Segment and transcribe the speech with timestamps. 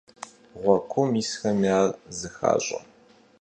[0.61, 2.79] Гъуэ куум исхэми ар зыхащӀэ.